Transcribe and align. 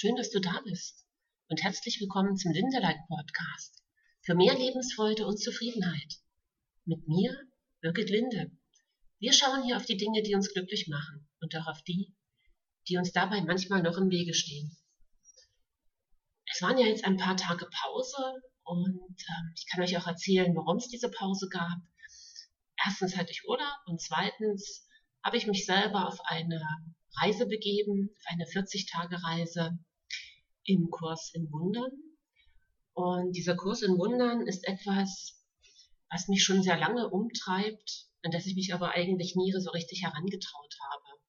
Schön, 0.00 0.14
dass 0.14 0.30
du 0.30 0.38
da 0.38 0.60
bist 0.64 1.04
und 1.48 1.60
herzlich 1.64 2.00
willkommen 2.00 2.36
zum 2.36 2.52
Linderlight 2.52 3.00
Podcast 3.08 3.82
für 4.20 4.36
mehr 4.36 4.56
Lebensfreude 4.56 5.26
und 5.26 5.42
Zufriedenheit. 5.42 6.20
Mit 6.84 7.08
mir, 7.08 7.36
Birgit 7.80 8.08
Linde. 8.08 8.52
Wir 9.18 9.32
schauen 9.32 9.64
hier 9.64 9.76
auf 9.76 9.86
die 9.86 9.96
Dinge, 9.96 10.22
die 10.22 10.36
uns 10.36 10.52
glücklich 10.52 10.86
machen 10.86 11.28
und 11.40 11.56
auch 11.56 11.66
auf 11.66 11.82
die, 11.82 12.14
die 12.86 12.96
uns 12.96 13.10
dabei 13.10 13.40
manchmal 13.40 13.82
noch 13.82 13.98
im 13.98 14.08
Wege 14.08 14.34
stehen. 14.34 14.76
Es 16.48 16.62
waren 16.62 16.78
ja 16.78 16.86
jetzt 16.86 17.04
ein 17.04 17.16
paar 17.16 17.36
Tage 17.36 17.68
Pause 17.68 18.40
und 18.62 19.20
äh, 19.20 19.52
ich 19.56 19.66
kann 19.66 19.82
euch 19.82 19.98
auch 19.98 20.06
erzählen, 20.06 20.54
warum 20.54 20.76
es 20.76 20.86
diese 20.86 21.10
Pause 21.10 21.48
gab. 21.48 21.80
Erstens 22.86 23.16
hatte 23.16 23.32
ich 23.32 23.48
Urlaub 23.48 23.80
und 23.86 24.00
zweitens 24.00 24.86
habe 25.24 25.38
ich 25.38 25.48
mich 25.48 25.66
selber 25.66 26.06
auf 26.06 26.20
eine 26.26 26.62
Reise 27.16 27.46
begeben, 27.46 28.10
eine 28.26 28.44
40-Tage-Reise 28.44 29.78
im 30.64 30.90
Kurs 30.90 31.30
in 31.34 31.50
Wundern. 31.50 31.90
Und 32.92 33.32
dieser 33.32 33.56
Kurs 33.56 33.82
in 33.82 33.96
Wundern 33.98 34.46
ist 34.46 34.66
etwas, 34.66 35.44
was 36.10 36.28
mich 36.28 36.42
schon 36.42 36.62
sehr 36.62 36.78
lange 36.78 37.08
umtreibt, 37.08 38.06
an 38.22 38.30
das 38.30 38.46
ich 38.46 38.54
mich 38.54 38.74
aber 38.74 38.90
eigentlich 38.90 39.36
nie 39.36 39.52
so 39.52 39.70
richtig 39.70 40.02
herangetraut 40.02 40.76
habe. 40.90 41.20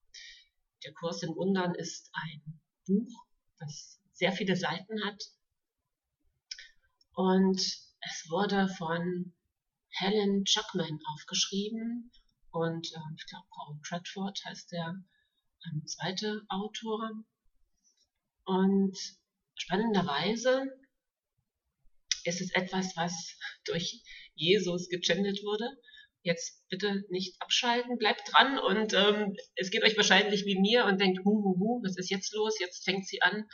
Der 0.84 0.94
Kurs 0.94 1.24
in 1.24 1.36
Wundern 1.36 1.76
ist 1.76 2.10
ein 2.14 2.62
Buch, 2.88 3.26
das 3.60 4.00
sehr 4.14 4.32
viele 4.32 4.56
Seiten 4.56 5.04
hat. 5.06 5.24
Und 7.14 7.60
es 7.60 8.30
wurde 8.30 8.68
von 8.78 9.34
Helen 9.90 10.46
Chuckman 10.46 11.00
aufgeschrieben 11.14 12.12
und 12.52 12.88
ähm, 12.96 13.16
ich 13.18 13.26
glaube 13.28 13.48
Paul 13.50 13.80
Cradford 13.82 14.40
heißt 14.46 14.72
der 14.72 15.04
ähm, 15.66 15.86
zweite 15.86 16.42
Autor. 16.50 17.12
Und 18.46 18.98
spannenderweise 19.56 20.66
ist 22.24 22.42
es 22.42 22.52
etwas, 22.54 22.96
was 22.96 23.38
durch 23.66 24.04
Jesus 24.36 24.90
gechannelt 24.90 25.44
wurde. 25.44 25.70
Jetzt 26.22 26.68
bitte 26.70 27.06
nicht 27.10 27.42
abschalten, 27.42 27.98
bleibt 27.98 28.24
dran 28.26 28.60
und 28.60 28.94
ähm, 28.94 29.36
es 29.56 29.72
geht 29.72 29.84
euch 29.84 29.96
wahrscheinlich 29.96 30.46
wie 30.46 30.60
mir 30.60 30.86
und 30.86 31.00
denkt, 31.00 31.20
hu, 31.24 31.32
hu, 31.32 31.58
hu, 31.58 31.84
was 31.84 31.98
ist 31.98 32.10
jetzt 32.10 32.34
los? 32.34 32.60
Jetzt 32.60 32.84
fängt 32.84 33.08
sie 33.08 33.22
an 33.22 33.46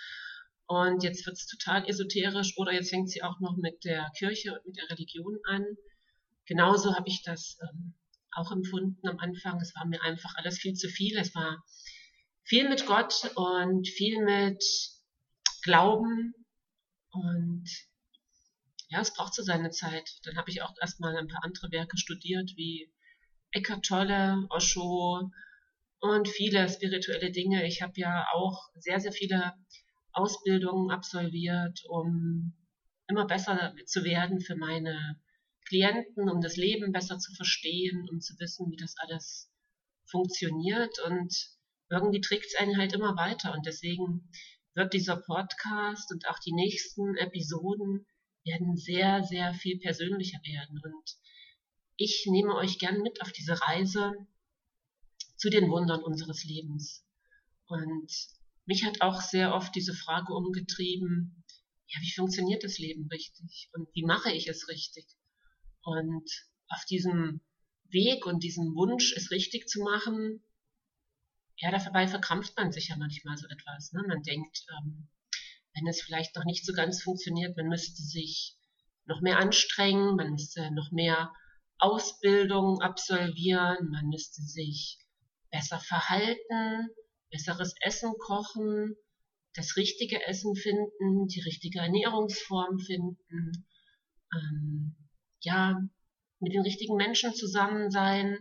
und 0.67 1.03
jetzt 1.03 1.25
wird 1.25 1.37
es 1.37 1.45
total 1.45 1.87
esoterisch 1.87 2.57
oder 2.57 2.73
jetzt 2.73 2.89
fängt 2.89 3.09
sie 3.09 3.21
auch 3.21 3.39
noch 3.39 3.55
mit 3.57 3.83
der 3.83 4.11
Kirche 4.17 4.53
und 4.53 4.65
mit 4.65 4.77
der 4.77 4.89
Religion 4.89 5.37
an. 5.45 5.63
Genauso 6.47 6.95
habe 6.95 7.07
ich 7.07 7.21
das 7.23 7.57
ähm, 7.61 7.93
auch 8.31 8.51
empfunden 8.51 9.07
am 9.07 9.19
Anfang. 9.19 9.59
Es 9.61 9.75
war 9.75 9.85
mir 9.85 10.01
einfach 10.01 10.33
alles 10.35 10.57
viel 10.57 10.73
zu 10.73 10.89
viel. 10.89 11.17
Es 11.17 11.35
war 11.35 11.63
viel 12.45 12.69
mit 12.69 12.85
Gott 12.85 13.31
und 13.35 13.87
viel 13.87 14.23
mit 14.23 14.63
Glauben 15.63 16.33
und 17.11 17.65
ja, 18.89 19.01
es 19.01 19.13
braucht 19.13 19.33
so 19.33 19.41
seine 19.41 19.71
Zeit. 19.71 20.09
Dann 20.23 20.37
habe 20.37 20.51
ich 20.51 20.61
auch 20.61 20.73
erstmal 20.79 21.17
ein 21.17 21.27
paar 21.27 21.43
andere 21.43 21.71
Werke 21.71 21.97
studiert, 21.97 22.53
wie 22.55 22.91
Eckhart 23.51 23.85
Tolle, 23.85 24.45
Osho 24.49 25.31
und 25.99 26.27
viele 26.27 26.69
spirituelle 26.69 27.31
Dinge. 27.31 27.65
Ich 27.65 27.81
habe 27.81 27.93
ja 27.95 28.27
auch 28.33 28.69
sehr, 28.75 28.99
sehr 28.99 29.11
viele 29.11 29.53
Ausbildungen 30.11 30.91
absolviert, 30.91 31.83
um 31.89 32.53
immer 33.07 33.25
besser 33.25 33.73
zu 33.85 34.03
werden 34.03 34.39
für 34.39 34.55
meine 34.55 35.19
Klienten, 35.67 36.29
um 36.29 36.41
das 36.41 36.57
Leben 36.57 36.91
besser 36.91 37.17
zu 37.17 37.33
verstehen, 37.33 38.07
um 38.11 38.21
zu 38.21 38.37
wissen, 38.39 38.69
wie 38.71 38.77
das 38.77 38.95
alles 38.97 39.51
funktioniert. 40.05 40.99
Und 40.99 41.33
irgendwie 41.89 42.21
trägt 42.21 42.45
es 42.45 42.55
einen 42.55 42.77
halt 42.77 42.93
immer 42.93 43.15
weiter. 43.15 43.53
Und 43.53 43.65
deswegen 43.65 44.29
wird 44.73 44.93
dieser 44.93 45.17
Podcast 45.17 46.11
und 46.11 46.27
auch 46.27 46.39
die 46.39 46.53
nächsten 46.53 47.15
Episoden 47.17 48.05
werden 48.43 48.77
sehr, 48.77 49.23
sehr 49.23 49.53
viel 49.53 49.79
persönlicher 49.79 50.39
werden. 50.43 50.79
Und 50.83 51.15
ich 51.97 52.25
nehme 52.29 52.55
euch 52.55 52.77
gern 52.79 53.01
mit 53.01 53.21
auf 53.21 53.31
diese 53.31 53.59
Reise 53.61 54.13
zu 55.37 55.49
den 55.49 55.69
Wundern 55.69 56.03
unseres 56.03 56.43
Lebens. 56.43 57.05
Und 57.67 58.11
mich 58.65 58.83
hat 58.83 59.01
auch 59.01 59.21
sehr 59.21 59.53
oft 59.53 59.73
diese 59.75 59.93
Frage 59.93 60.33
umgetrieben, 60.33 61.43
ja, 61.87 62.01
wie 62.01 62.13
funktioniert 62.13 62.63
das 62.63 62.79
Leben 62.79 63.07
richtig? 63.11 63.69
Und 63.73 63.87
wie 63.93 64.03
mache 64.03 64.31
ich 64.31 64.47
es 64.47 64.67
richtig? 64.67 65.05
Und 65.83 66.29
auf 66.67 66.83
diesem 66.85 67.41
Weg 67.89 68.25
und 68.25 68.43
diesem 68.43 68.75
Wunsch, 68.75 69.13
es 69.15 69.31
richtig 69.31 69.67
zu 69.67 69.81
machen, 69.81 70.43
ja, 71.57 71.71
dabei 71.71 72.07
verkrampft 72.07 72.57
man 72.57 72.71
sich 72.71 72.89
ja 72.89 72.97
manchmal 72.97 73.37
so 73.37 73.47
etwas. 73.47 73.93
Ne? 73.93 74.03
Man 74.07 74.23
denkt, 74.23 74.65
ähm, 74.77 75.07
wenn 75.73 75.87
es 75.87 76.01
vielleicht 76.01 76.35
noch 76.35 76.45
nicht 76.45 76.65
so 76.65 76.73
ganz 76.73 77.01
funktioniert, 77.01 77.55
man 77.55 77.67
müsste 77.67 78.01
sich 78.01 78.57
noch 79.05 79.21
mehr 79.21 79.39
anstrengen, 79.39 80.15
man 80.15 80.31
müsste 80.31 80.71
noch 80.71 80.91
mehr 80.91 81.33
Ausbildung 81.77 82.81
absolvieren, 82.81 83.89
man 83.89 84.07
müsste 84.07 84.41
sich 84.41 84.99
besser 85.51 85.79
verhalten, 85.79 86.89
besseres 87.29 87.73
Essen 87.81 88.13
kochen, 88.19 88.95
das 89.53 89.77
richtige 89.77 90.25
Essen 90.25 90.55
finden, 90.55 91.27
die 91.27 91.41
richtige 91.41 91.79
Ernährungsform 91.79 92.79
finden. 92.79 93.67
Ähm, 94.33 94.95
ja, 95.41 95.79
mit 96.39 96.53
den 96.53 96.63
richtigen 96.63 96.95
Menschen 96.95 97.33
zusammen 97.33 97.91
sein 97.91 98.37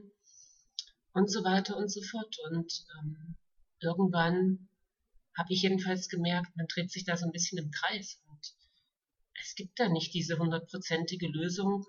und 1.14 1.30
so 1.30 1.44
weiter 1.44 1.76
und 1.76 1.91
so 1.91 2.02
fort. 2.02 2.36
Und 2.50 2.84
ähm, 2.98 3.36
irgendwann 3.80 4.69
habe 5.36 5.52
ich 5.52 5.62
jedenfalls 5.62 6.08
gemerkt, 6.08 6.56
man 6.56 6.66
dreht 6.66 6.91
sich 6.91 7.04
da 7.04 7.16
so 7.16 7.25
ein 7.25 7.32
bisschen 7.32 7.58
im 7.58 7.70
Kreis 7.70 8.20
und 8.28 8.54
es 9.41 9.54
gibt 9.54 9.80
da 9.80 9.88
nicht 9.88 10.14
diese 10.14 10.38
hundertprozentige 10.38 11.28
Lösung. 11.28 11.84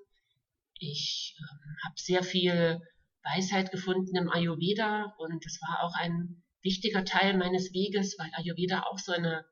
Ich 0.79 1.35
ähm, 1.39 1.75
habe 1.85 1.95
sehr 1.97 2.23
viel 2.23 2.81
Weisheit 3.23 3.71
gefunden 3.71 4.15
im 4.15 4.29
Ayurveda 4.29 5.15
und 5.17 5.45
es 5.45 5.59
war 5.61 5.83
auch 5.83 5.95
ein 5.95 6.43
wichtiger 6.61 7.05
Teil 7.05 7.37
meines 7.37 7.73
Weges, 7.73 8.15
weil 8.17 8.31
Ayurveda 8.33 8.83
auch 8.83 8.99
so 8.99 9.11
eine 9.11 9.45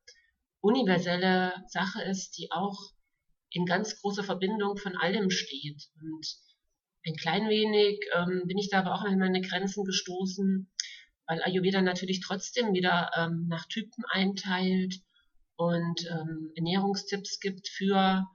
universelle 0.61 1.53
Sache 1.67 2.01
ist, 2.03 2.38
die 2.38 2.51
auch 2.51 2.78
in 3.50 3.66
ganz 3.66 4.01
großer 4.01 4.23
Verbindung 4.23 4.78
von 4.78 4.95
allem 4.97 5.29
steht. 5.29 5.90
Und 6.01 6.28
ein 7.06 7.16
klein 7.16 7.50
wenig 7.50 8.00
ähm, 8.16 8.44
bin 8.46 8.58
ich 8.58 8.69
da 8.69 8.80
aber 8.80 8.96
auch 8.96 9.03
an 9.03 9.19
meine 9.19 9.41
Grenzen 9.41 9.84
gestoßen, 9.84 10.72
weil 11.28 11.44
Ayurveda 11.44 11.81
natürlich 11.81 12.22
trotzdem 12.22 12.74
wieder 12.74 13.12
ähm, 13.16 13.47
nach 13.47 13.68
Typen 13.68 14.03
einteilt 14.09 14.96
und 15.56 16.06
ähm, 16.09 16.52
Ernährungstipps 16.56 17.40
gibt 17.40 17.68
für 17.68 18.25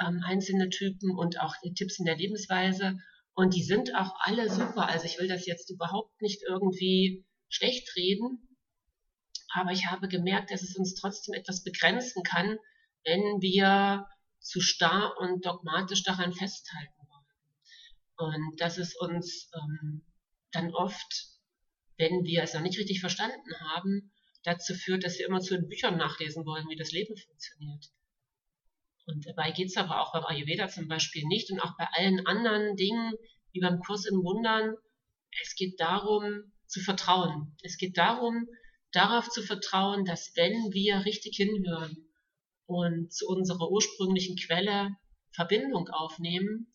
ähm, 0.00 0.22
einzelne 0.24 0.68
Typen 0.70 1.16
und 1.16 1.40
auch 1.40 1.54
Tipps 1.76 1.98
in 1.98 2.04
der 2.04 2.16
Lebensweise. 2.16 2.98
Und 3.34 3.54
die 3.54 3.62
sind 3.62 3.94
auch 3.94 4.14
alle 4.20 4.50
super. 4.50 4.88
Also 4.88 5.06
ich 5.06 5.18
will 5.18 5.28
das 5.28 5.46
jetzt 5.46 5.70
überhaupt 5.70 6.20
nicht 6.20 6.42
irgendwie 6.48 7.24
schlecht 7.48 7.94
reden, 7.96 8.48
aber 9.54 9.72
ich 9.72 9.86
habe 9.86 10.08
gemerkt, 10.08 10.50
dass 10.50 10.62
es 10.62 10.76
uns 10.76 10.94
trotzdem 10.94 11.34
etwas 11.34 11.62
begrenzen 11.62 12.22
kann, 12.22 12.58
wenn 13.04 13.40
wir 13.40 14.06
zu 14.40 14.60
starr 14.60 15.14
und 15.18 15.46
dogmatisch 15.46 16.02
daran 16.02 16.32
festhalten. 16.32 16.97
Und 18.18 18.60
dass 18.60 18.78
es 18.78 18.96
uns 18.96 19.50
ähm, 19.54 20.04
dann 20.52 20.74
oft, 20.74 21.28
wenn 21.96 22.24
wir 22.24 22.42
es 22.42 22.54
noch 22.54 22.60
nicht 22.60 22.78
richtig 22.78 23.00
verstanden 23.00 23.60
haben, 23.60 24.12
dazu 24.44 24.74
führt, 24.74 25.04
dass 25.04 25.18
wir 25.18 25.26
immer 25.26 25.40
zu 25.40 25.56
den 25.56 25.68
Büchern 25.68 25.96
nachlesen 25.96 26.44
wollen, 26.44 26.68
wie 26.68 26.76
das 26.76 26.92
Leben 26.92 27.16
funktioniert. 27.16 27.86
Und 29.06 29.26
dabei 29.26 29.52
geht 29.52 29.68
es 29.68 29.76
aber 29.76 30.00
auch 30.00 30.12
beim 30.12 30.24
Ayurveda 30.24 30.68
zum 30.68 30.86
Beispiel 30.86 31.24
nicht 31.26 31.50
und 31.50 31.60
auch 31.60 31.76
bei 31.78 31.86
allen 31.92 32.26
anderen 32.26 32.76
Dingen, 32.76 33.14
wie 33.52 33.60
beim 33.60 33.80
Kurs 33.80 34.04
in 34.04 34.16
Wundern. 34.16 34.74
Es 35.42 35.54
geht 35.54 35.80
darum, 35.80 36.52
zu 36.66 36.80
vertrauen. 36.80 37.56
Es 37.62 37.78
geht 37.78 37.96
darum, 37.96 38.46
darauf 38.92 39.30
zu 39.30 39.42
vertrauen, 39.42 40.04
dass 40.04 40.32
wenn 40.36 40.72
wir 40.72 41.04
richtig 41.06 41.36
hinhören, 41.36 42.08
und 42.68 43.10
zu 43.12 43.26
unserer 43.26 43.70
ursprünglichen 43.70 44.36
Quelle 44.36 44.90
Verbindung 45.32 45.88
aufnehmen, 45.88 46.72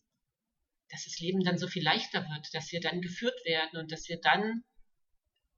dass 0.90 1.04
das 1.04 1.18
Leben 1.20 1.42
dann 1.42 1.58
so 1.58 1.66
viel 1.66 1.82
leichter 1.82 2.22
wird, 2.28 2.54
dass 2.54 2.72
wir 2.72 2.80
dann 2.80 3.00
geführt 3.00 3.38
werden 3.44 3.80
und 3.80 3.90
dass 3.90 4.08
wir 4.08 4.20
dann 4.20 4.64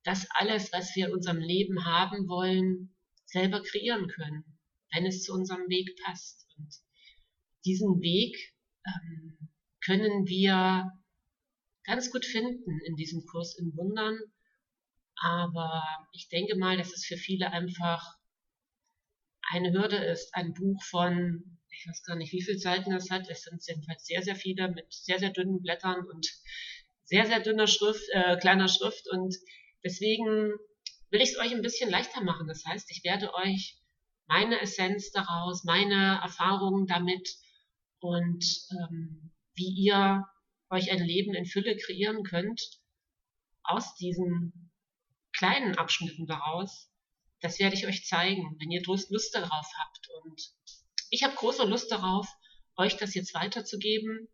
das 0.02 0.26
alles, 0.31 0.73
was 0.73 0.94
wir 0.94 1.08
in 1.08 1.12
unserem 1.12 1.40
Leben 1.40 1.84
haben 1.84 2.28
wollen, 2.28 2.94
selber 3.25 3.62
kreieren 3.62 4.08
können, 4.08 4.44
wenn 4.93 5.05
es 5.05 5.23
zu 5.23 5.32
unserem 5.32 5.69
Weg 5.69 5.90
passt. 6.05 6.46
Und 6.56 6.73
diesen 7.64 8.00
Weg 8.00 8.37
ähm, 8.87 9.50
können 9.84 10.26
wir 10.26 10.93
ganz 11.84 12.12
gut 12.12 12.25
finden 12.25 12.81
in 12.87 12.94
diesem 12.94 13.26
Kurs 13.26 13.58
in 13.58 13.76
Wundern. 13.76 14.19
Aber 15.17 15.82
ich 16.12 16.28
denke 16.28 16.56
mal, 16.56 16.76
dass 16.76 16.93
es 16.93 17.05
für 17.05 17.17
viele 17.17 17.50
einfach 17.50 18.17
eine 19.50 19.73
Hürde 19.73 19.96
ist, 19.96 20.34
ein 20.34 20.55
Buch 20.55 20.82
von, 20.84 21.56
ich 21.78 21.87
weiß 21.87 22.02
gar 22.05 22.17
nicht, 22.17 22.32
wie 22.32 22.43
viele 22.43 22.58
Seiten 22.58 22.90
das 22.90 23.11
hat, 23.11 23.28
es 23.28 23.43
sind 23.43 23.62
jedenfalls 23.67 24.05
sehr, 24.06 24.23
sehr 24.23 24.37
viele 24.37 24.69
mit 24.69 24.93
sehr, 24.93 25.19
sehr 25.19 25.31
dünnen 25.31 25.62
Blättern 25.62 26.05
und 26.06 26.26
sehr, 27.05 27.26
sehr 27.26 27.40
dünner 27.40 27.67
Schrift, 27.67 28.02
äh, 28.12 28.37
kleiner 28.37 28.69
Schrift 28.69 29.08
und 29.11 29.34
deswegen 29.84 30.52
will 31.11 31.20
ich 31.20 31.31
es 31.31 31.38
euch 31.38 31.52
ein 31.52 31.62
bisschen 31.62 31.90
leichter 31.90 32.23
machen. 32.23 32.49
Das 32.49 32.64
heißt, 32.64 32.90
ich 32.90 33.05
werde 33.05 33.32
euch 33.34 33.78
meine 34.26 34.61
Essenz 34.61 35.11
daraus, 35.12 35.64
meine 35.64 36.20
Erfahrungen 36.23 36.87
damit 36.87 37.28
und 38.00 38.44
ähm, 38.73 39.32
wie 39.55 39.69
ihr 39.69 40.25
euch 40.70 40.90
ein 40.90 41.05
Leben 41.05 41.34
in 41.34 41.46
Fülle 41.46 41.76
kreieren 41.76 42.25
könnt 42.25 42.61
aus 43.62 43.94
diesen 43.94 44.73
kleinen 45.32 45.76
Abschnitten 45.76 46.26
daraus, 46.26 46.90
das 47.40 47.58
werde 47.58 47.76
ich 47.76 47.87
euch 47.87 48.05
zeigen, 48.05 48.56
wenn 48.58 48.70
ihr 48.70 48.82
Lust 48.84 49.34
darauf 49.34 49.67
habt. 49.78 50.08
Und 50.23 50.40
ich 51.16 51.24
habe 51.24 51.34
große 51.34 51.64
Lust 51.64 51.90
darauf, 51.90 52.28
euch 52.76 52.98
das 52.98 53.14
jetzt 53.14 53.32
weiterzugeben. 53.32 54.28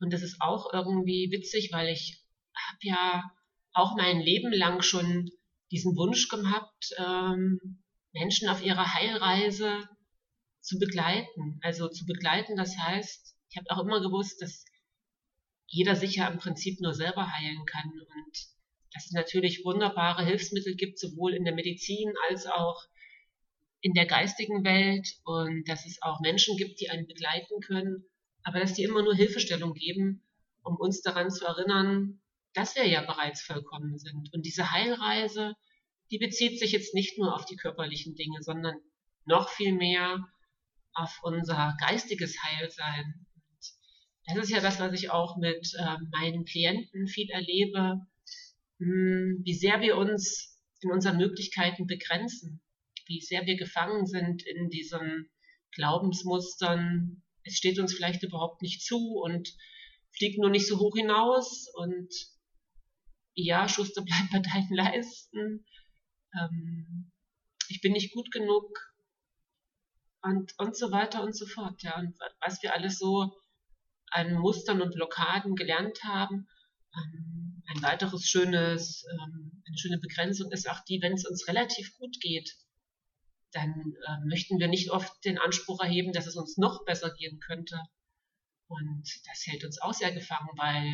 Und 0.00 0.12
das 0.12 0.22
ist 0.22 0.40
auch 0.40 0.72
irgendwie 0.72 1.30
witzig, 1.30 1.70
weil 1.72 1.88
ich 1.88 2.24
habe 2.56 2.78
ja 2.80 3.30
auch 3.72 3.94
mein 3.94 4.20
Leben 4.20 4.52
lang 4.52 4.82
schon 4.82 5.30
diesen 5.70 5.94
Wunsch 5.94 6.28
gehabt, 6.28 6.90
ähm, 6.98 7.84
Menschen 8.12 8.48
auf 8.48 8.64
ihrer 8.64 8.94
Heilreise 8.94 9.88
zu 10.60 10.80
begleiten. 10.80 11.60
Also 11.62 11.88
zu 11.88 12.04
begleiten, 12.04 12.56
das 12.56 12.76
heißt, 12.76 13.36
ich 13.50 13.56
habe 13.56 13.70
auch 13.70 13.84
immer 13.84 14.00
gewusst, 14.00 14.42
dass 14.42 14.64
jeder 15.68 15.94
sich 15.94 16.16
ja 16.16 16.26
im 16.26 16.38
Prinzip 16.38 16.80
nur 16.80 16.94
selber 16.94 17.32
heilen 17.32 17.64
kann 17.64 17.92
und 17.92 18.36
dass 18.92 19.06
es 19.06 19.12
natürlich 19.12 19.64
wunderbare 19.64 20.24
Hilfsmittel 20.24 20.74
gibt, 20.74 20.98
sowohl 20.98 21.32
in 21.32 21.44
der 21.44 21.54
Medizin 21.54 22.12
als 22.28 22.46
auch 22.46 22.82
in 23.82 23.94
der 23.94 24.06
geistigen 24.06 24.64
Welt 24.64 25.08
und 25.24 25.68
dass 25.68 25.84
es 25.84 26.00
auch 26.02 26.20
Menschen 26.20 26.56
gibt, 26.56 26.80
die 26.80 26.88
einen 26.88 27.06
begleiten 27.06 27.60
können, 27.60 28.04
aber 28.44 28.60
dass 28.60 28.74
die 28.74 28.84
immer 28.84 29.02
nur 29.02 29.14
Hilfestellung 29.14 29.74
geben, 29.74 30.24
um 30.62 30.76
uns 30.76 31.02
daran 31.02 31.30
zu 31.30 31.44
erinnern, 31.44 32.20
dass 32.54 32.76
wir 32.76 32.86
ja 32.86 33.02
bereits 33.02 33.42
vollkommen 33.42 33.98
sind. 33.98 34.32
Und 34.32 34.46
diese 34.46 34.70
Heilreise, 34.70 35.54
die 36.10 36.18
bezieht 36.18 36.60
sich 36.60 36.72
jetzt 36.72 36.94
nicht 36.94 37.18
nur 37.18 37.34
auf 37.34 37.44
die 37.44 37.56
körperlichen 37.56 38.14
Dinge, 38.14 38.42
sondern 38.42 38.76
noch 39.24 39.48
viel 39.48 39.72
mehr 39.72 40.24
auf 40.94 41.18
unser 41.22 41.76
geistiges 41.80 42.36
Heilsein. 42.42 43.26
Das 44.26 44.44
ist 44.44 44.50
ja 44.50 44.60
das, 44.60 44.78
was 44.78 44.92
ich 44.92 45.10
auch 45.10 45.36
mit 45.38 45.74
äh, 45.76 45.96
meinen 46.12 46.44
Klienten 46.44 47.08
viel 47.08 47.28
erlebe, 47.30 48.06
mh, 48.78 48.86
hm, 48.86 49.40
wie 49.42 49.54
sehr 49.54 49.80
wir 49.80 49.96
uns 49.96 50.60
in 50.80 50.92
unseren 50.92 51.16
Möglichkeiten 51.16 51.86
begrenzen, 51.86 52.60
wie 53.06 53.20
sehr 53.20 53.46
wir 53.46 53.56
gefangen 53.56 54.06
sind 54.06 54.42
in 54.46 54.68
diesen 54.68 55.30
Glaubensmustern. 55.72 57.22
Es 57.44 57.56
steht 57.56 57.78
uns 57.78 57.94
vielleicht 57.94 58.22
überhaupt 58.22 58.62
nicht 58.62 58.82
zu 58.82 58.98
und 59.22 59.52
fliegt 60.16 60.38
nur 60.38 60.50
nicht 60.50 60.66
so 60.66 60.78
hoch 60.78 60.96
hinaus 60.96 61.68
und 61.74 62.12
ja, 63.34 63.68
Schuster, 63.68 64.02
bleib 64.06 64.30
bei 64.30 64.38
deinen 64.40 64.74
Leisten. 64.74 65.64
Ähm, 66.38 67.12
ich 67.68 67.80
bin 67.80 67.92
nicht 67.92 68.12
gut 68.12 68.30
genug 68.30 68.68
und, 70.22 70.52
und 70.58 70.76
so 70.76 70.92
weiter 70.92 71.22
und 71.22 71.36
so 71.36 71.46
fort. 71.46 71.82
Ja. 71.82 71.98
Und 71.98 72.14
was 72.40 72.62
wir 72.62 72.74
alles 72.74 72.98
so 72.98 73.32
an 74.12 74.34
Mustern 74.34 74.82
und 74.82 74.94
Blockaden 74.94 75.56
gelernt 75.56 76.04
haben. 76.04 76.46
Ähm, 76.94 77.62
ein 77.66 77.82
weiteres 77.82 78.26
schönes, 78.26 79.04
ähm, 79.10 79.62
eine 79.66 79.78
schöne 79.78 79.98
Begrenzung 79.98 80.50
ist 80.52 80.68
auch 80.68 80.80
die, 80.84 81.00
wenn 81.00 81.14
es 81.14 81.26
uns 81.26 81.48
relativ 81.48 81.96
gut 81.96 82.20
geht, 82.20 82.54
dann 83.52 83.94
äh, 84.06 84.26
möchten 84.26 84.58
wir 84.58 84.68
nicht 84.68 84.90
oft 84.90 85.12
den 85.24 85.38
Anspruch 85.38 85.80
erheben, 85.80 86.12
dass 86.12 86.26
es 86.26 86.36
uns 86.36 86.56
noch 86.56 86.84
besser 86.84 87.12
gehen 87.14 87.38
könnte. 87.40 87.80
Und 88.66 89.04
das 89.26 89.46
hält 89.46 89.64
uns 89.64 89.80
auch 89.80 89.92
sehr 89.92 90.12
gefangen, 90.12 90.48
weil 90.56 90.90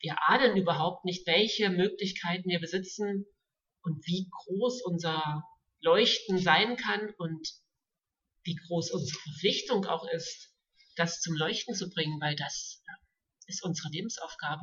wir 0.00 0.16
ahnen 0.28 0.56
überhaupt 0.56 1.04
nicht, 1.04 1.26
welche 1.26 1.70
Möglichkeiten 1.70 2.48
wir 2.48 2.60
besitzen 2.60 3.26
und 3.82 4.06
wie 4.06 4.28
groß 4.30 4.82
unser 4.84 5.44
Leuchten 5.80 6.38
sein 6.38 6.76
kann 6.76 7.10
und 7.16 7.48
wie 8.42 8.54
groß 8.54 8.90
unsere 8.92 9.18
Verpflichtung 9.20 9.86
auch 9.86 10.06
ist, 10.08 10.54
das 10.96 11.20
zum 11.20 11.34
Leuchten 11.34 11.74
zu 11.74 11.88
bringen, 11.90 12.20
weil 12.20 12.36
das 12.36 12.82
ist 13.46 13.62
unsere 13.62 13.88
Lebensaufgabe. 13.90 14.62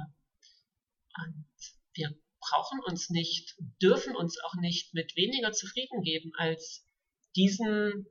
Und 1.17 1.47
wir 1.93 2.15
brauchen 2.49 2.79
uns 2.85 3.09
nicht, 3.09 3.55
dürfen 3.81 4.15
uns 4.15 4.39
auch 4.39 4.55
nicht 4.55 4.93
mit 4.93 5.15
weniger 5.15 5.51
zufrieden 5.51 6.01
geben, 6.01 6.31
als 6.37 6.85
diesen 7.35 8.07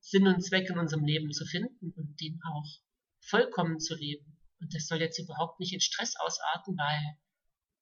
Sinn 0.00 0.26
und 0.26 0.42
Zweck 0.42 0.68
in 0.70 0.78
unserem 0.78 1.04
Leben 1.04 1.32
zu 1.32 1.44
finden 1.44 1.92
und 1.92 2.20
den 2.20 2.40
auch 2.44 2.80
vollkommen 3.20 3.80
zu 3.80 3.94
leben. 3.94 4.40
Und 4.60 4.74
das 4.74 4.86
soll 4.86 5.00
jetzt 5.00 5.18
überhaupt 5.18 5.60
nicht 5.60 5.72
in 5.72 5.80
Stress 5.80 6.14
ausarten, 6.16 6.76
weil 6.76 7.18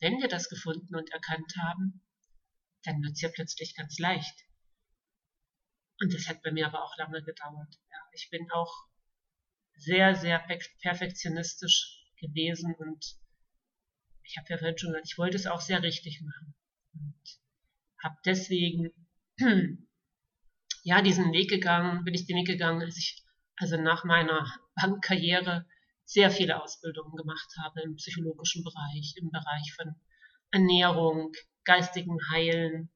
wenn 0.00 0.20
wir 0.20 0.28
das 0.28 0.48
gefunden 0.48 0.96
und 0.96 1.10
erkannt 1.10 1.54
haben, 1.62 2.02
dann 2.82 3.02
wird 3.02 3.12
es 3.12 3.20
ja 3.20 3.30
plötzlich 3.32 3.74
ganz 3.74 3.98
leicht. 3.98 4.34
Und 6.00 6.12
das 6.12 6.28
hat 6.28 6.42
bei 6.42 6.50
mir 6.50 6.66
aber 6.66 6.82
auch 6.82 6.96
lange 6.96 7.22
gedauert. 7.22 7.74
Ja, 7.90 7.98
ich 8.12 8.28
bin 8.30 8.50
auch 8.50 8.74
sehr, 9.76 10.14
sehr 10.16 10.44
perfektionistisch 10.80 12.04
gewesen 12.20 12.74
und 12.74 13.04
ich 14.24 14.36
habe 14.36 14.46
ja 14.50 14.58
vorhin 14.58 14.78
schon 14.78 14.90
gesagt, 14.90 15.08
ich 15.10 15.18
wollte 15.18 15.36
es 15.36 15.46
auch 15.46 15.60
sehr 15.60 15.82
richtig 15.82 16.20
machen 16.22 16.54
und 16.94 17.14
habe 18.02 18.16
deswegen 18.24 18.90
ja 20.82 21.02
diesen 21.02 21.32
Weg 21.32 21.50
gegangen, 21.50 22.04
bin 22.04 22.14
ich 22.14 22.26
den 22.26 22.36
Weg 22.36 22.46
gegangen, 22.46 22.82
als 22.82 22.96
ich 22.96 23.22
also 23.56 23.76
nach 23.76 24.04
meiner 24.04 24.46
Bankkarriere 24.74 25.66
sehr 26.04 26.30
viele 26.30 26.62
Ausbildungen 26.62 27.16
gemacht 27.16 27.48
habe 27.62 27.82
im 27.82 27.96
psychologischen 27.96 28.64
Bereich, 28.64 29.14
im 29.16 29.30
Bereich 29.30 29.72
von 29.74 29.94
Ernährung, 30.50 31.32
geistigen 31.64 32.18
Heilen, 32.30 32.90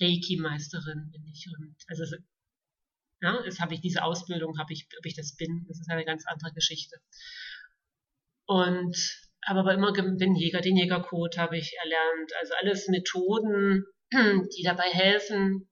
Reiki-Meisterin 0.00 1.10
bin 1.10 1.26
ich 1.26 1.48
und 1.58 1.74
also 1.88 2.04
ja, 3.22 3.42
jetzt 3.44 3.60
habe 3.60 3.74
ich 3.74 3.80
diese 3.80 4.04
Ausbildung, 4.04 4.58
habe 4.58 4.72
ich, 4.72 4.86
ob 4.98 5.06
ich 5.06 5.14
das 5.14 5.36
bin, 5.36 5.64
das 5.68 5.80
ist 5.80 5.90
eine 5.90 6.04
ganz 6.04 6.26
andere 6.26 6.52
Geschichte. 6.52 6.96
Und 8.44 8.94
aber 9.46 9.74
immer 9.74 9.92
den 9.92 10.34
Jäger, 10.34 10.60
den 10.60 10.76
Jägercode 10.76 11.38
habe 11.38 11.56
ich 11.56 11.76
erlernt. 11.82 12.32
Also 12.40 12.54
alles 12.60 12.88
Methoden, 12.88 13.84
die 14.12 14.62
dabei 14.64 14.90
helfen 14.90 15.68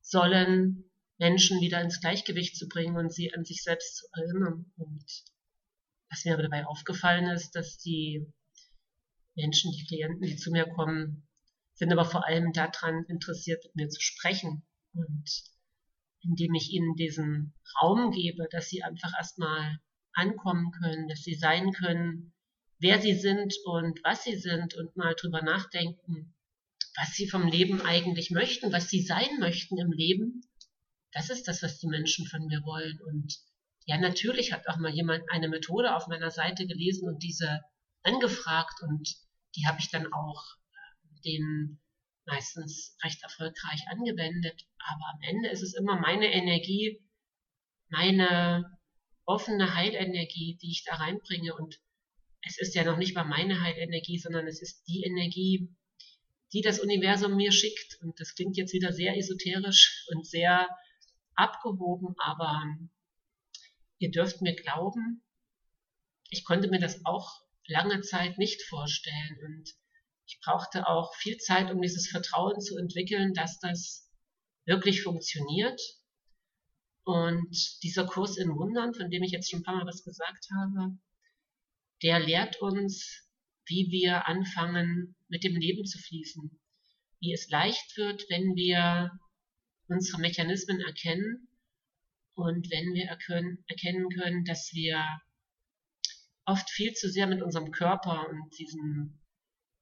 sollen, 0.00 0.90
Menschen 1.18 1.60
wieder 1.60 1.80
ins 1.80 2.00
Gleichgewicht 2.00 2.56
zu 2.56 2.68
bringen 2.68 2.96
und 2.96 3.12
sie 3.12 3.32
an 3.32 3.44
sich 3.44 3.62
selbst 3.62 3.96
zu 3.96 4.06
erinnern. 4.12 4.72
Und 4.76 5.04
was 6.10 6.24
mir 6.24 6.34
aber 6.34 6.42
dabei 6.42 6.66
aufgefallen 6.66 7.30
ist, 7.30 7.52
dass 7.52 7.78
die 7.78 8.26
Menschen, 9.36 9.70
die 9.72 9.86
Klienten, 9.86 10.26
die 10.26 10.36
zu 10.36 10.50
mir 10.50 10.66
kommen, 10.66 11.28
sind 11.74 11.92
aber 11.92 12.04
vor 12.04 12.26
allem 12.26 12.52
daran 12.52 13.04
interessiert, 13.08 13.62
mit 13.64 13.76
mir 13.76 13.88
zu 13.88 14.00
sprechen. 14.00 14.66
Und 14.94 15.30
indem 16.22 16.54
ich 16.54 16.72
ihnen 16.72 16.96
diesen 16.96 17.54
Raum 17.80 18.10
gebe, 18.10 18.48
dass 18.50 18.68
sie 18.68 18.82
einfach 18.82 19.12
erstmal 19.16 19.78
ankommen 20.12 20.72
können, 20.72 21.06
dass 21.06 21.20
sie 21.20 21.34
sein 21.34 21.72
können, 21.72 22.32
wer 22.78 23.00
sie 23.00 23.14
sind 23.14 23.54
und 23.64 24.00
was 24.04 24.24
sie 24.24 24.36
sind 24.36 24.74
und 24.74 24.96
mal 24.96 25.14
drüber 25.14 25.42
nachdenken, 25.42 26.34
was 26.96 27.12
sie 27.14 27.28
vom 27.28 27.46
Leben 27.46 27.82
eigentlich 27.82 28.30
möchten, 28.30 28.72
was 28.72 28.88
sie 28.88 29.02
sein 29.02 29.38
möchten 29.38 29.78
im 29.78 29.92
Leben. 29.92 30.42
Das 31.12 31.30
ist 31.30 31.48
das, 31.48 31.62
was 31.62 31.78
die 31.78 31.88
Menschen 31.88 32.26
von 32.26 32.46
mir 32.46 32.62
wollen. 32.64 32.98
Und 33.02 33.38
ja, 33.86 33.98
natürlich 33.98 34.52
hat 34.52 34.68
auch 34.68 34.76
mal 34.76 34.92
jemand 34.92 35.30
eine 35.30 35.48
Methode 35.48 35.94
auf 35.94 36.06
meiner 36.08 36.30
Seite 36.30 36.66
gelesen 36.66 37.08
und 37.08 37.22
diese 37.22 37.62
angefragt 38.02 38.82
und 38.82 39.16
die 39.56 39.66
habe 39.66 39.78
ich 39.80 39.90
dann 39.90 40.12
auch 40.12 40.44
äh, 40.72 41.20
den 41.24 41.80
meistens 42.26 42.96
recht 43.02 43.22
erfolgreich 43.22 43.82
angewendet. 43.88 44.66
Aber 44.78 45.04
am 45.14 45.20
Ende 45.22 45.48
ist 45.48 45.62
es 45.62 45.74
immer 45.74 45.98
meine 45.98 46.32
Energie, 46.32 47.02
meine 47.88 48.78
offene 49.24 49.74
Heilenergie, 49.74 50.58
die 50.60 50.70
ich 50.70 50.84
da 50.84 50.96
reinbringe. 50.96 51.54
Und 51.54 51.78
es 52.42 52.58
ist 52.58 52.74
ja 52.74 52.84
noch 52.84 52.96
nicht 52.96 53.14
mal 53.14 53.24
meine 53.24 53.60
Heilenergie, 53.60 54.18
sondern 54.18 54.46
es 54.46 54.62
ist 54.62 54.84
die 54.86 55.02
Energie, 55.04 55.74
die 56.52 56.60
das 56.60 56.80
Universum 56.80 57.36
mir 57.36 57.52
schickt. 57.52 57.98
Und 58.02 58.18
das 58.20 58.34
klingt 58.34 58.56
jetzt 58.56 58.72
wieder 58.72 58.92
sehr 58.92 59.16
esoterisch 59.16 60.06
und 60.12 60.26
sehr 60.26 60.68
abgehoben, 61.34 62.14
aber 62.18 62.64
ihr 63.98 64.10
dürft 64.10 64.40
mir 64.42 64.54
glauben, 64.54 65.22
ich 66.30 66.44
konnte 66.44 66.68
mir 66.68 66.80
das 66.80 67.04
auch 67.04 67.40
lange 67.66 68.00
Zeit 68.00 68.38
nicht 68.38 68.62
vorstellen. 68.62 69.38
Und 69.44 69.70
ich 70.26 70.40
brauchte 70.44 70.86
auch 70.88 71.14
viel 71.16 71.36
Zeit, 71.38 71.70
um 71.70 71.80
dieses 71.80 72.08
Vertrauen 72.08 72.60
zu 72.60 72.76
entwickeln, 72.76 73.32
dass 73.34 73.58
das 73.58 74.10
wirklich 74.64 75.02
funktioniert. 75.02 75.80
Und 77.04 77.54
dieser 77.82 78.06
Kurs 78.06 78.36
in 78.36 78.48
Wundern, 78.56 78.92
von 78.94 79.10
dem 79.10 79.22
ich 79.22 79.30
jetzt 79.30 79.50
schon 79.50 79.60
ein 79.60 79.62
paar 79.62 79.76
Mal 79.76 79.86
was 79.86 80.02
gesagt 80.02 80.48
habe, 80.58 80.98
der 82.02 82.20
lehrt 82.20 82.60
uns, 82.60 83.26
wie 83.66 83.88
wir 83.90 84.26
anfangen, 84.26 85.16
mit 85.28 85.44
dem 85.44 85.56
Leben 85.56 85.84
zu 85.84 85.98
fließen. 85.98 86.60
Wie 87.20 87.32
es 87.32 87.48
leicht 87.48 87.96
wird, 87.96 88.24
wenn 88.28 88.54
wir 88.54 89.10
unsere 89.88 90.20
Mechanismen 90.20 90.80
erkennen 90.80 91.48
und 92.34 92.70
wenn 92.70 92.92
wir 92.92 93.06
erkennen 93.06 94.08
können, 94.10 94.44
dass 94.44 94.72
wir 94.72 95.04
oft 96.44 96.68
viel 96.70 96.92
zu 96.92 97.10
sehr 97.10 97.26
mit 97.26 97.42
unserem 97.42 97.72
Körper 97.72 98.28
und 98.28 98.58
diesem 98.58 99.20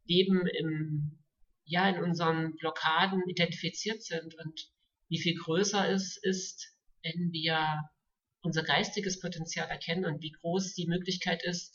Leben 0.04 0.46
im 0.46 1.18
ja 1.66 1.88
in 1.88 2.02
unseren 2.02 2.56
Blockaden 2.56 3.22
identifiziert 3.28 4.02
sind 4.02 4.34
und 4.34 4.68
wie 5.08 5.18
viel 5.18 5.34
größer 5.34 5.90
es 5.90 6.16
ist, 6.22 6.72
wenn 7.02 7.32
wir 7.32 7.82
unser 8.42 8.62
geistiges 8.62 9.20
Potenzial 9.20 9.68
erkennen 9.68 10.04
und 10.04 10.22
wie 10.22 10.32
groß 10.32 10.74
die 10.74 10.86
Möglichkeit 10.86 11.42
ist, 11.44 11.73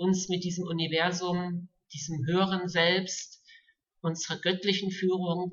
uns 0.00 0.30
mit 0.30 0.44
diesem 0.44 0.64
Universum, 0.66 1.68
diesem 1.92 2.24
höheren 2.24 2.68
Selbst, 2.68 3.44
unserer 4.00 4.40
göttlichen 4.40 4.90
Führung, 4.90 5.52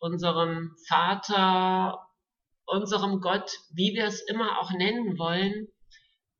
unserem 0.00 0.74
Vater, 0.88 2.08
unserem 2.64 3.20
Gott, 3.20 3.50
wie 3.74 3.94
wir 3.94 4.06
es 4.06 4.22
immer 4.22 4.60
auch 4.60 4.72
nennen 4.72 5.18
wollen, 5.18 5.68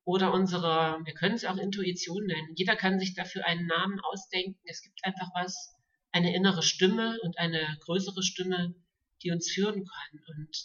oder 0.04 0.32
unsere, 0.32 1.00
wir 1.04 1.14
können 1.14 1.34
es 1.34 1.44
auch 1.44 1.56
Intuition 1.56 2.24
nennen. 2.24 2.54
Jeder 2.54 2.76
kann 2.76 3.00
sich 3.00 3.14
dafür 3.14 3.44
einen 3.44 3.66
Namen 3.66 4.00
ausdenken. 4.00 4.60
Es 4.64 4.80
gibt 4.80 5.04
einfach 5.04 5.28
was, 5.34 5.74
eine 6.12 6.34
innere 6.34 6.62
Stimme 6.62 7.18
und 7.22 7.36
eine 7.38 7.76
größere 7.80 8.22
Stimme, 8.22 8.74
die 9.22 9.32
uns 9.32 9.50
führen 9.50 9.84
kann. 9.84 10.20
Und 10.36 10.56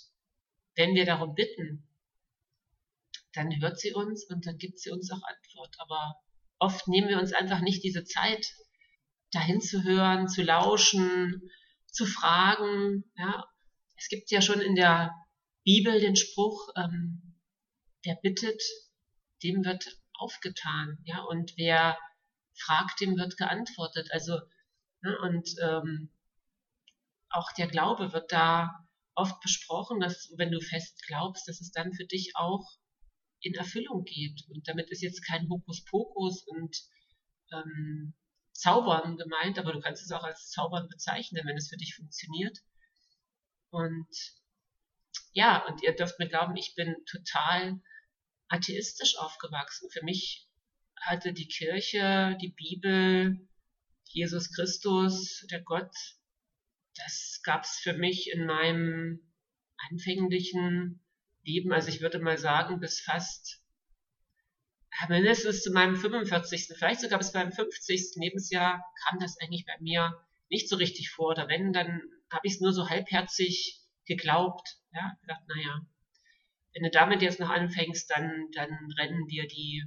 wenn 0.75 0.93
wir 0.93 1.05
darum 1.05 1.33
bitten, 1.33 1.87
dann 3.33 3.59
hört 3.59 3.79
sie 3.79 3.93
uns 3.93 4.25
und 4.29 4.45
dann 4.45 4.57
gibt 4.57 4.79
sie 4.79 4.91
uns 4.91 5.11
auch 5.11 5.23
Antwort. 5.23 5.75
Aber 5.79 6.15
oft 6.61 6.87
nehmen 6.87 7.09
wir 7.09 7.19
uns 7.19 7.33
einfach 7.33 7.59
nicht 7.59 7.83
diese 7.83 8.05
Zeit, 8.05 8.53
dahin 9.31 9.61
zu 9.61 9.83
hören, 9.83 10.27
zu 10.27 10.43
lauschen, 10.43 11.49
zu 11.87 12.05
fragen. 12.05 13.03
Ja, 13.17 13.45
es 13.97 14.07
gibt 14.09 14.29
ja 14.29 14.41
schon 14.41 14.61
in 14.61 14.75
der 14.75 15.11
Bibel 15.63 15.99
den 15.99 16.15
Spruch, 16.15 16.69
ähm, 16.77 17.39
wer 18.03 18.15
bittet, 18.21 18.61
dem 19.43 19.65
wird 19.65 19.97
aufgetan, 20.13 20.99
ja, 21.03 21.21
und 21.23 21.53
wer 21.57 21.97
fragt, 22.53 23.01
dem 23.01 23.17
wird 23.17 23.37
geantwortet. 23.37 24.09
Also, 24.11 24.39
ne, 25.01 25.17
und 25.19 25.49
ähm, 25.63 26.11
auch 27.29 27.51
der 27.53 27.67
Glaube 27.67 28.13
wird 28.13 28.31
da 28.31 28.87
oft 29.15 29.39
besprochen, 29.41 29.99
dass 29.99 30.31
wenn 30.37 30.51
du 30.51 30.59
fest 30.59 31.01
glaubst, 31.07 31.47
dass 31.47 31.59
es 31.59 31.71
dann 31.71 31.93
für 31.93 32.05
dich 32.05 32.33
auch 32.35 32.65
in 33.41 33.53
Erfüllung 33.55 34.03
geht. 34.03 34.45
Und 34.50 34.67
damit 34.67 34.89
ist 34.91 35.01
jetzt 35.01 35.25
kein 35.25 35.50
Hokuspokus 35.50 36.43
und 36.48 36.77
ähm, 37.51 38.13
Zaubern 38.53 39.17
gemeint, 39.17 39.57
aber 39.57 39.74
du 39.74 39.79
kannst 39.79 40.03
es 40.03 40.12
auch 40.12 40.24
als 40.24 40.50
Zaubern 40.50 40.88
bezeichnen, 40.89 41.45
wenn 41.45 41.57
es 41.57 41.69
für 41.69 41.77
dich 41.77 41.95
funktioniert. 41.95 42.60
Und 43.69 44.07
ja, 45.33 45.65
und 45.65 45.81
ihr 45.81 45.95
dürft 45.95 46.19
mir 46.19 46.27
glauben, 46.27 46.55
ich 46.57 46.75
bin 46.75 46.95
total 47.05 47.81
atheistisch 48.50 49.17
aufgewachsen. 49.17 49.89
Für 49.89 50.03
mich 50.03 50.48
hatte 50.98 51.33
die 51.33 51.48
Kirche, 51.48 52.38
die 52.41 52.50
Bibel, 52.50 53.48
Jesus 54.10 54.53
Christus, 54.53 55.45
der 55.50 55.62
Gott, 55.62 55.95
das 56.95 57.41
gab 57.43 57.63
es 57.63 57.79
für 57.81 57.93
mich 57.93 58.29
in 58.31 58.45
meinem 58.45 59.33
anfänglichen 59.89 61.00
Leben, 61.43 61.71
also 61.71 61.89
ich 61.89 62.01
würde 62.01 62.19
mal 62.19 62.38
sagen, 62.38 62.79
bis 62.79 63.01
fast 63.01 63.62
mindestens 65.10 65.63
zu 65.63 65.71
meinem 65.71 65.95
45., 65.95 66.67
vielleicht 66.77 67.01
sogar 67.01 67.17
bis 67.17 67.33
meinem 67.33 67.51
50. 67.51 68.15
Lebensjahr 68.15 68.83
kam 69.05 69.19
das 69.19 69.38
eigentlich 69.39 69.65
bei 69.65 69.75
mir 69.79 70.13
nicht 70.50 70.69
so 70.69 70.75
richtig 70.75 71.10
vor. 71.10 71.29
Oder 71.29 71.48
wenn, 71.48 71.74
dann 71.74 72.01
habe 72.29 72.48
ich 72.48 72.55
es 72.55 72.62
nur 72.62 72.74
so 72.74 72.89
halbherzig 72.89 73.79
geglaubt. 74.05 74.77
Ja, 74.93 75.17
gedacht, 75.21 75.41
naja, 75.48 75.86
wenn 76.74 76.83
du 76.83 76.91
damit 76.91 77.21
jetzt 77.21 77.39
noch 77.39 77.50
anfängst, 77.50 78.10
dann, 78.12 78.48
dann 78.53 78.69
rennen 78.98 79.27
dir 79.27 79.48
die 79.48 79.83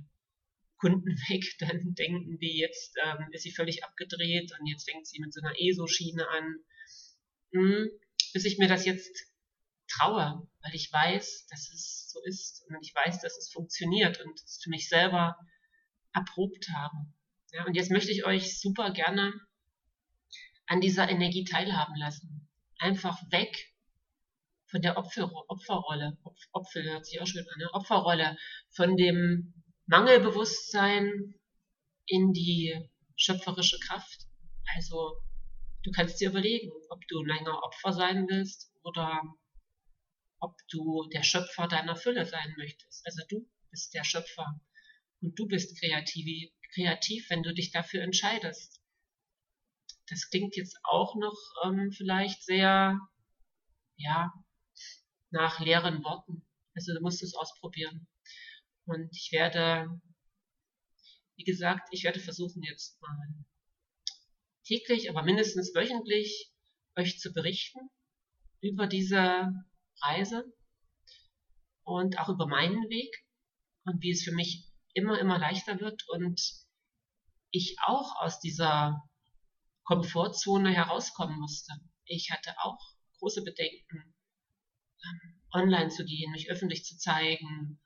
Kunden 0.78 1.16
weg, 1.28 1.44
dann 1.60 1.94
denken 1.94 2.38
die, 2.38 2.58
jetzt 2.58 2.96
ähm, 3.04 3.28
ist 3.32 3.42
sie 3.42 3.52
völlig 3.52 3.84
abgedreht 3.84 4.52
und 4.58 4.66
jetzt 4.66 4.88
fängt 4.88 5.06
sie 5.06 5.20
mit 5.20 5.32
so 5.32 5.40
einer 5.40 5.54
ESO-Schiene 5.58 6.28
an. 6.28 6.56
Hm, 7.52 7.90
bis 8.32 8.44
ich 8.44 8.58
mir 8.58 8.68
das 8.68 8.84
jetzt 8.84 9.33
traue, 9.96 10.46
weil 10.62 10.74
ich 10.74 10.92
weiß, 10.92 11.46
dass 11.50 11.70
es 11.72 12.10
so 12.10 12.20
ist 12.24 12.64
und 12.68 12.78
ich 12.82 12.94
weiß, 12.94 13.20
dass 13.20 13.36
es 13.36 13.50
funktioniert 13.52 14.20
und 14.20 14.40
es 14.40 14.60
für 14.62 14.70
mich 14.70 14.88
selber 14.88 15.36
erprobt 16.12 16.68
habe. 16.74 16.96
Ja, 17.52 17.64
und 17.66 17.74
jetzt 17.74 17.90
möchte 17.90 18.12
ich 18.12 18.24
euch 18.24 18.60
super 18.60 18.90
gerne 18.90 19.32
an 20.66 20.80
dieser 20.80 21.08
Energie 21.08 21.44
teilhaben 21.44 21.94
lassen. 21.96 22.48
Einfach 22.78 23.20
weg 23.30 23.74
von 24.66 24.82
der 24.82 24.96
Opfer, 24.96 25.30
Opferrolle, 25.48 26.18
Opfer 26.52 26.82
hört 26.82 27.06
sich 27.06 27.20
auch 27.20 27.26
schön 27.26 27.46
an, 27.46 27.58
ne? 27.58 27.68
Opferrolle, 27.72 28.36
von 28.70 28.96
dem 28.96 29.54
Mangelbewusstsein 29.86 31.34
in 32.06 32.32
die 32.32 32.74
schöpferische 33.16 33.78
Kraft. 33.78 34.26
Also 34.74 35.20
du 35.84 35.92
kannst 35.92 36.20
dir 36.20 36.30
überlegen, 36.30 36.72
ob 36.90 37.06
du 37.08 37.22
länger 37.22 37.62
Opfer 37.62 37.92
sein 37.92 38.26
willst 38.28 38.72
oder 38.82 39.22
ob 40.40 40.56
du 40.68 41.08
der 41.12 41.22
Schöpfer 41.22 41.68
deiner 41.68 41.96
Fülle 41.96 42.26
sein 42.26 42.54
möchtest. 42.56 43.06
Also 43.06 43.22
du 43.28 43.48
bist 43.70 43.94
der 43.94 44.04
Schöpfer 44.04 44.60
und 45.20 45.38
du 45.38 45.46
bist 45.46 45.78
kreativ, 45.78 46.52
kreativ 46.74 47.30
wenn 47.30 47.42
du 47.42 47.54
dich 47.54 47.70
dafür 47.70 48.02
entscheidest. 48.02 48.80
Das 50.08 50.28
klingt 50.28 50.56
jetzt 50.56 50.78
auch 50.84 51.14
noch 51.16 51.36
ähm, 51.64 51.90
vielleicht 51.92 52.44
sehr, 52.44 52.98
ja, 53.96 54.32
nach 55.30 55.60
leeren 55.60 56.04
Worten. 56.04 56.46
Also 56.74 56.92
du 56.92 57.00
musst 57.00 57.22
es 57.22 57.34
ausprobieren. 57.34 58.06
Und 58.86 59.08
ich 59.16 59.32
werde, 59.32 60.00
wie 61.36 61.44
gesagt, 61.44 61.88
ich 61.90 62.04
werde 62.04 62.20
versuchen 62.20 62.62
jetzt 62.62 63.00
mal 63.00 63.16
täglich, 64.64 65.10
aber 65.10 65.22
mindestens 65.22 65.74
wöchentlich 65.74 66.52
euch 66.96 67.18
zu 67.18 67.32
berichten 67.32 67.80
über 68.60 68.86
diese 68.86 69.52
Reise 70.02 70.44
und 71.84 72.18
auch 72.18 72.28
über 72.28 72.46
meinen 72.46 72.88
Weg 72.88 73.14
und 73.84 74.02
wie 74.02 74.10
es 74.10 74.24
für 74.24 74.32
mich 74.32 74.70
immer, 74.94 75.18
immer 75.18 75.38
leichter 75.38 75.80
wird 75.80 76.02
und 76.08 76.40
ich 77.50 77.76
auch 77.86 78.20
aus 78.20 78.40
dieser 78.40 79.02
Komfortzone 79.84 80.72
herauskommen 80.72 81.38
musste. 81.38 81.72
Ich 82.04 82.30
hatte 82.30 82.54
auch 82.58 82.78
große 83.18 83.42
Bedenken, 83.44 84.14
online 85.52 85.90
zu 85.90 86.04
gehen, 86.04 86.32
mich 86.32 86.50
öffentlich 86.50 86.84
zu 86.84 86.96
zeigen, 86.98 87.80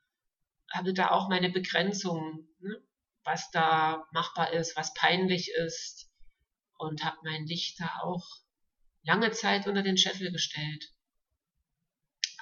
habe 0.71 0.93
da 0.93 1.11
auch 1.11 1.29
meine 1.29 1.49
Begrenzungen, 1.49 2.47
ne? 2.59 2.83
was 3.23 3.49
da 3.51 4.07
machbar 4.11 4.53
ist, 4.53 4.75
was 4.75 4.93
peinlich 4.93 5.51
ist 5.65 6.09
und 6.77 7.03
habe 7.03 7.17
mein 7.23 7.45
Licht 7.45 7.79
da 7.79 7.99
auch 8.01 8.25
lange 9.03 9.31
Zeit 9.31 9.67
unter 9.67 9.83
den 9.83 9.97
Scheffel 9.97 10.31
gestellt. 10.31 10.91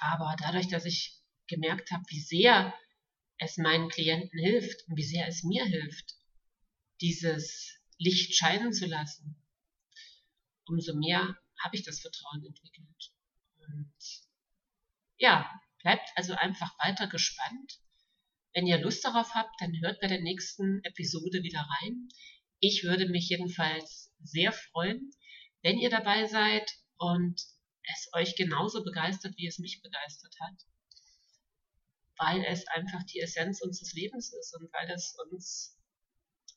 Aber 0.00 0.36
dadurch, 0.38 0.68
dass 0.68 0.84
ich 0.84 1.20
gemerkt 1.48 1.90
habe, 1.90 2.04
wie 2.08 2.20
sehr 2.20 2.74
es 3.38 3.56
meinen 3.56 3.88
Klienten 3.88 4.38
hilft 4.38 4.86
und 4.88 4.96
wie 4.96 5.04
sehr 5.04 5.26
es 5.28 5.42
mir 5.44 5.64
hilft, 5.64 6.14
dieses 7.00 7.78
Licht 7.98 8.34
scheinen 8.34 8.72
zu 8.72 8.86
lassen, 8.86 9.36
umso 10.66 10.94
mehr 10.94 11.38
habe 11.62 11.76
ich 11.76 11.82
das 11.82 12.00
Vertrauen 12.00 12.44
entwickelt. 12.44 13.12
Und 13.58 13.92
ja, 15.18 15.50
bleibt 15.82 16.08
also 16.16 16.34
einfach 16.34 16.78
weiter 16.78 17.06
gespannt. 17.08 17.80
Wenn 18.54 18.66
ihr 18.66 18.78
Lust 18.78 19.04
darauf 19.04 19.34
habt, 19.34 19.60
dann 19.60 19.72
hört 19.80 20.00
bei 20.00 20.08
der 20.08 20.20
nächsten 20.20 20.82
Episode 20.84 21.42
wieder 21.42 21.60
rein. 21.80 22.08
Ich 22.60 22.82
würde 22.82 23.08
mich 23.08 23.28
jedenfalls 23.28 24.12
sehr 24.22 24.52
freuen, 24.52 25.10
wenn 25.62 25.78
ihr 25.78 25.90
dabei 25.90 26.26
seid 26.26 26.70
und 26.96 27.40
es 27.92 28.08
euch 28.12 28.36
genauso 28.36 28.84
begeistert, 28.84 29.36
wie 29.36 29.46
es 29.46 29.58
mich 29.58 29.80
begeistert 29.82 30.34
hat. 30.40 30.54
Weil 32.16 32.44
es 32.44 32.66
einfach 32.68 33.02
die 33.04 33.20
Essenz 33.20 33.60
unseres 33.62 33.92
Lebens 33.94 34.32
ist 34.32 34.56
und 34.58 34.72
weil 34.72 34.90
es 34.90 35.16
uns 35.30 35.78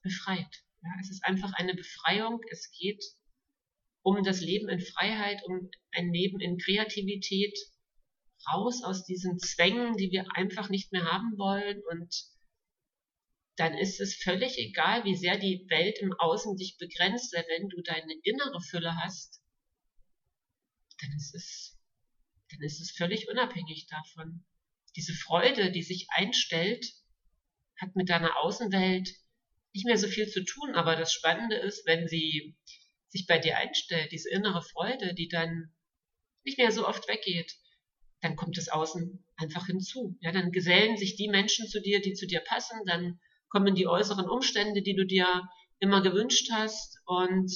befreit. 0.01 0.63
Ja, 0.81 0.89
es 0.99 1.11
ist 1.11 1.23
einfach 1.23 1.53
eine 1.53 1.75
Befreiung. 1.75 2.41
Es 2.49 2.71
geht 2.71 3.03
um 4.01 4.23
das 4.23 4.41
Leben 4.41 4.69
in 4.69 4.79
Freiheit, 4.79 5.41
um 5.45 5.69
ein 5.91 6.11
Leben 6.11 6.39
in 6.39 6.57
Kreativität, 6.57 7.57
raus 8.51 8.83
aus 8.83 9.05
diesen 9.05 9.37
Zwängen, 9.37 9.95
die 9.97 10.11
wir 10.11 10.25
einfach 10.35 10.69
nicht 10.69 10.91
mehr 10.91 11.05
haben 11.05 11.37
wollen 11.37 11.81
und 11.91 12.31
dann 13.57 13.77
ist 13.77 13.99
es 13.99 14.15
völlig 14.15 14.57
egal, 14.57 15.03
wie 15.03 15.15
sehr 15.15 15.37
die 15.37 15.65
Welt 15.69 15.99
im 15.99 16.13
Außen 16.13 16.57
dich 16.57 16.77
begrenzt, 16.79 17.33
denn 17.33 17.45
wenn 17.47 17.69
du 17.69 17.81
deine 17.81 18.13
innere 18.23 18.59
Fülle 18.61 18.95
hast, 18.95 19.40
dann 21.01 21.11
ist 21.15 21.35
es, 21.35 21.79
dann 22.49 22.61
ist 22.61 22.79
es 22.79 22.91
völlig 22.91 23.29
unabhängig 23.29 23.87
davon. 23.87 24.45
Diese 24.95 25.13
Freude, 25.13 25.71
die 25.71 25.83
sich 25.83 26.07
einstellt, 26.09 26.85
hat 27.79 27.95
mit 27.95 28.09
deiner 28.09 28.37
Außenwelt 28.37 29.09
nicht 29.73 29.85
mehr 29.85 29.97
so 29.97 30.07
viel 30.07 30.27
zu 30.27 30.43
tun, 30.43 30.75
aber 30.75 30.95
das 30.95 31.13
Spannende 31.13 31.55
ist, 31.55 31.85
wenn 31.85 32.07
sie 32.07 32.55
sich 33.07 33.25
bei 33.25 33.39
dir 33.39 33.57
einstellt, 33.57 34.11
diese 34.11 34.29
innere 34.29 34.61
Freude, 34.61 35.13
die 35.13 35.27
dann 35.27 35.73
nicht 36.43 36.57
mehr 36.57 36.71
so 36.71 36.87
oft 36.87 37.07
weggeht, 37.07 37.53
dann 38.21 38.35
kommt 38.35 38.57
das 38.57 38.69
Außen 38.69 39.25
einfach 39.35 39.65
hinzu. 39.65 40.17
Ja, 40.21 40.31
dann 40.31 40.51
gesellen 40.51 40.97
sich 40.97 41.15
die 41.15 41.29
Menschen 41.29 41.67
zu 41.67 41.81
dir, 41.81 42.01
die 42.01 42.13
zu 42.13 42.27
dir 42.27 42.41
passen, 42.41 42.79
dann 42.85 43.19
kommen 43.49 43.75
die 43.75 43.87
äußeren 43.87 44.29
Umstände, 44.29 44.81
die 44.81 44.95
du 44.95 45.05
dir 45.05 45.49
immer 45.79 46.01
gewünscht 46.01 46.49
hast 46.51 46.99
und 47.05 47.51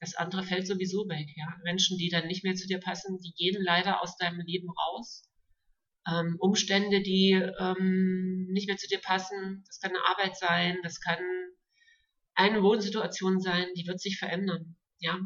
das 0.00 0.14
andere 0.14 0.44
fällt 0.44 0.66
sowieso 0.66 1.08
weg. 1.08 1.28
Ja? 1.36 1.56
Menschen, 1.64 1.98
die 1.98 2.08
dann 2.08 2.26
nicht 2.26 2.44
mehr 2.44 2.54
zu 2.54 2.66
dir 2.66 2.78
passen, 2.78 3.18
die 3.20 3.32
gehen 3.32 3.62
leider 3.62 4.02
aus 4.02 4.16
deinem 4.16 4.40
Leben 4.40 4.68
raus. 4.70 5.28
Ähm, 6.08 6.36
Umstände, 6.38 7.02
die 7.02 7.32
ähm, 7.32 8.46
nicht 8.50 8.68
mehr 8.68 8.76
zu 8.76 8.88
dir 8.88 9.00
passen, 9.00 9.64
das 9.66 9.80
kann 9.80 9.90
eine 9.90 10.04
Arbeit 10.06 10.36
sein, 10.36 10.78
das 10.82 11.00
kann 11.00 11.18
eine 12.34 12.62
Wohnsituation 12.62 13.40
sein, 13.40 13.66
die 13.76 13.86
wird 13.86 14.00
sich 14.00 14.18
verändern. 14.18 14.76
Ja, 15.00 15.18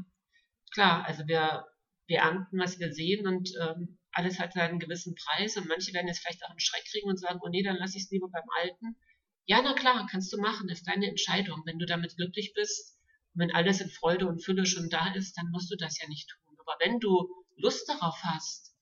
klar, 0.73 1.05
also 1.05 1.27
wir, 1.29 1.67
wir 2.07 2.19
ernten, 2.19 2.59
was 2.59 2.81
wir 2.81 2.93
sehen 2.93 3.27
und 3.27 3.51
ähm, 3.61 3.99
alles 4.13 4.39
hat 4.41 4.55
seinen 4.55 4.79
gewissen 4.79 5.15
Preis 5.15 5.57
und 5.57 5.69
manche 5.69 5.93
werden 5.93 6.09
jetzt 6.09 6.21
vielleicht 6.21 6.45
auch 6.45 6.51
einen 6.51 6.61
Schreck 6.61 6.85
kriegen 6.91 7.09
und 7.09 7.21
sagen, 7.21 7.41
oh 7.43 7.49
nee, 7.49 7.63
dann 7.63 7.77
lass 7.77 7.95
ich 7.95 8.05
es 8.05 8.11
lieber 8.11 8.29
beim 8.31 8.49
Alten. 8.61 8.97
Ja, 9.45 9.61
na 9.63 9.75
klar, 9.75 10.07
kannst 10.11 10.33
du 10.33 10.39
machen, 10.39 10.69
ist 10.69 10.87
deine 10.87 11.09
Entscheidung. 11.09 11.63
Wenn 11.65 11.79
du 11.79 11.87
damit 11.87 12.17
glücklich 12.17 12.53
bist 12.55 12.99
und 13.35 13.41
wenn 13.41 13.55
alles 13.55 13.81
in 13.81 13.91
Freude 13.91 14.27
und 14.27 14.45
Fülle 14.45 14.67
schon 14.67 14.89
da 14.91 15.13
ist, 15.15 15.37
dann 15.37 15.51
musst 15.51 15.71
du 15.71 15.77
das 15.77 15.99
ja 16.01 16.09
nicht 16.09 16.29
tun. 16.29 16.57
Aber 16.61 16.77
wenn 16.81 17.01
du 17.01 17.29
Lust 17.57 17.89
darauf 17.89 18.23
hast, 18.23 18.75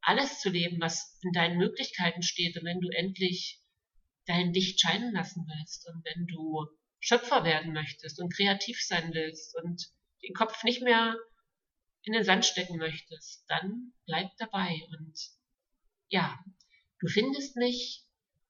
alles 0.00 0.40
zu 0.40 0.50
leben, 0.50 0.80
was 0.80 1.18
in 1.22 1.32
deinen 1.32 1.58
Möglichkeiten 1.58 2.22
steht 2.22 2.56
und 2.56 2.64
wenn 2.64 2.80
du 2.80 2.88
endlich 2.88 3.62
dein 4.26 4.52
Licht 4.52 4.80
scheinen 4.80 5.12
lassen 5.12 5.44
willst 5.46 5.88
und 5.88 6.04
wenn 6.04 6.26
du 6.26 6.66
Schöpfer 7.00 7.44
werden 7.44 7.72
möchtest 7.72 8.20
und 8.20 8.34
kreativ 8.34 8.80
sein 8.82 9.12
willst 9.12 9.56
und 9.56 9.90
den 10.22 10.34
Kopf 10.34 10.64
nicht 10.64 10.82
mehr 10.82 11.16
in 12.02 12.12
den 12.12 12.24
Sand 12.24 12.44
stecken 12.44 12.76
möchtest, 12.76 13.44
dann 13.48 13.92
bleib 14.06 14.30
dabei 14.38 14.74
und 14.90 15.18
ja, 16.08 16.38
du 17.00 17.08
findest 17.08 17.56
mich 17.56 18.06